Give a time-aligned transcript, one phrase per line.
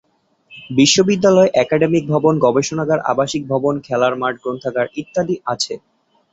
[0.69, 5.73] বিশ্ববিদ্যালয়ে একাডেমিক ভবন, গবেষণাগার, আবাসিক ভবন, খেলার মাঠ, গ্রন্থাগার ইত্যাদি আছে।